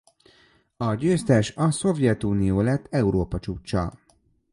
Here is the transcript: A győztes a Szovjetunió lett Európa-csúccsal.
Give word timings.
A 0.77 0.93
győztes 0.95 1.53
a 1.55 1.71
Szovjetunió 1.71 2.61
lett 2.61 2.87
Európa-csúccsal. 2.89 3.99